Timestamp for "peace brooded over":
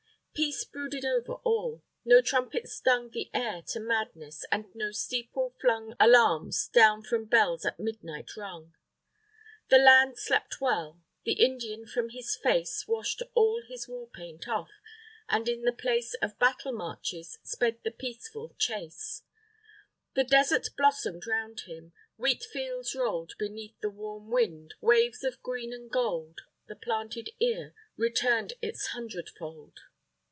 0.43-1.33